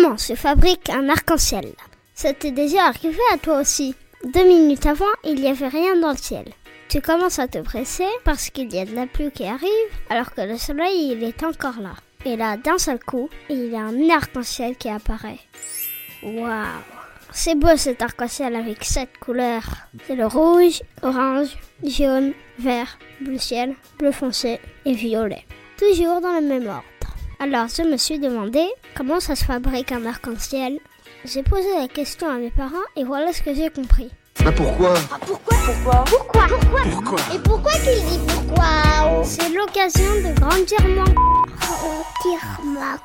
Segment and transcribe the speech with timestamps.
[0.00, 1.72] Comment se fabrique un arc-en-ciel
[2.14, 3.96] Ça t'est déjà arrivé à toi aussi.
[4.22, 6.44] Deux minutes avant, il n'y avait rien dans le ciel.
[6.88, 10.32] Tu commences à te presser parce qu'il y a de la pluie qui arrive alors
[10.32, 11.94] que le soleil il est encore là.
[12.24, 15.40] Et là, d'un seul coup, il y a un arc-en-ciel qui apparaît.
[16.22, 16.64] Waouh
[17.32, 19.88] C'est beau cet arc-en-ciel avec sept couleurs.
[20.06, 25.44] C'est le rouge, orange, jaune, vert, bleu ciel, bleu foncé et violet.
[25.76, 26.84] Toujours dans le même ordre.
[27.40, 28.66] Alors je me suis demandé
[28.96, 30.80] comment ça se fabrique un arc-en-ciel?
[31.24, 34.10] J'ai posé la question à mes parents et voilà ce que j'ai compris.
[34.44, 34.94] Bah pourquoi?
[35.12, 35.56] Ah, pourquoi?
[35.64, 36.04] Pourquoi?
[36.04, 36.46] Pourquoi?
[36.48, 36.80] Pourquoi?
[36.90, 37.18] Pourquoi?
[37.32, 39.22] Et pourquoi qu'il dit pourquoi?
[39.24, 41.14] C'est l'occasion de grandir moins.
[41.60, 42.98] Grandir moins.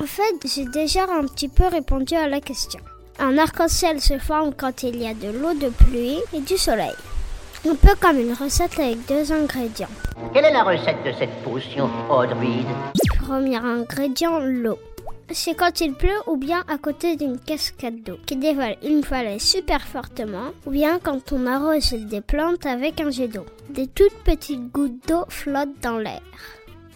[0.00, 2.80] En fait, j'ai déjà un petit peu répondu à la question.
[3.20, 6.94] Un arc-en-ciel se forme quand il y a de l'eau de pluie et du soleil.
[7.68, 9.90] Un peu comme une recette avec deux ingrédients.
[10.32, 12.64] Quelle est la recette de cette potion, Audrey?
[13.18, 14.78] Premier ingrédient, l'eau.
[15.30, 19.38] C'est quand il pleut ou bien à côté d'une cascade d'eau qui dévale une vallée
[19.38, 23.44] super fortement ou bien quand on arrose des plantes avec un jet d'eau.
[23.68, 26.22] Des toutes petites gouttes d'eau flottent dans l'air.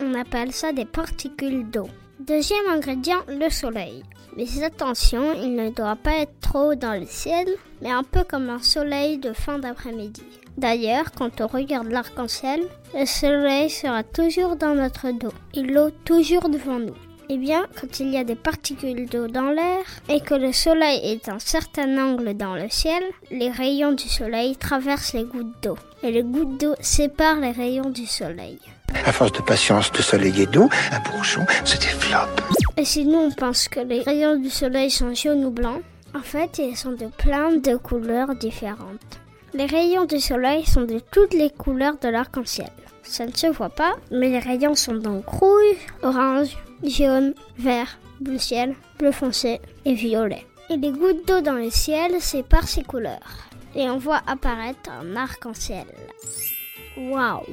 [0.00, 1.88] On appelle ça des particules d'eau.
[2.20, 4.04] Deuxième ingrédient, le soleil.
[4.36, 7.48] Mais attention, il ne doit pas être trop dans le ciel,
[7.82, 10.22] mais un peu comme un soleil de fin d'après-midi.
[10.56, 12.62] D'ailleurs, quand on regarde l'arc-en-ciel,
[12.94, 16.94] le soleil sera toujours dans notre dos et l'eau toujours devant nous.
[17.30, 19.80] Eh bien, quand il y a des particules d'eau dans l'air
[20.10, 24.08] et que le soleil est à un certain angle dans le ciel, les rayons du
[24.08, 28.58] soleil traversent les gouttes d'eau et les gouttes d'eau séparent les rayons du soleil.
[29.06, 32.42] À force de patience, de soleil et d'eau, un bourgeon se développe.
[32.76, 35.80] Et si nous on pense que les rayons du soleil sont jaunes ou blancs,
[36.14, 39.18] en fait ils sont de plein de couleurs différentes.
[39.54, 42.72] Les rayons du soleil sont de toutes les couleurs de l'arc-en-ciel.
[43.04, 48.38] Ça ne se voit pas, mais les rayons sont donc rouge, orange, jaune, vert, bleu
[48.38, 50.44] ciel, bleu foncé et violet.
[50.70, 53.48] Et les gouttes d'eau dans le ciel séparent ces couleurs.
[53.76, 55.86] Et on voit apparaître un arc-en-ciel.
[56.96, 57.44] Waouh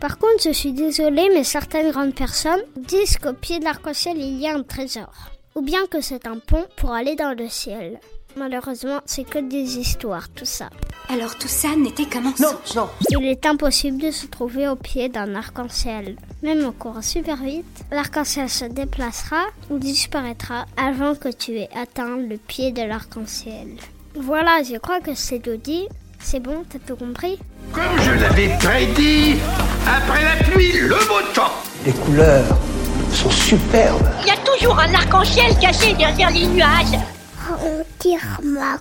[0.00, 4.40] Par contre, je suis désolée, mais certaines grandes personnes disent qu'au pied de l'arc-en-ciel, il
[4.40, 5.12] y a un trésor.
[5.54, 8.00] Ou bien que c'est un pont pour aller dans le ciel.
[8.38, 10.70] Malheureusement, c'est que des histoires, tout ça.
[11.08, 12.74] Alors tout ça n'était qu'un mensonge.
[12.76, 12.88] Non, non.
[13.20, 16.14] Il est impossible de se trouver au pied d'un arc-en-ciel.
[16.44, 22.16] Même en courant super vite, l'arc-en-ciel se déplacera ou disparaîtra avant que tu aies atteint
[22.16, 23.68] le pied de l'arc-en-ciel.
[24.14, 25.88] Voilà, je crois que c'est tout dit.
[26.20, 27.38] C'est bon, t'as tout compris?
[27.72, 29.34] Comme je l'avais prédit,
[29.86, 31.52] après la pluie, le beau temps.
[31.84, 32.56] Les couleurs
[33.12, 34.08] sont superbes.
[34.22, 36.98] Il y a toujours un arc-en-ciel caché derrière les nuages.
[37.48, 38.78] 好，我的马。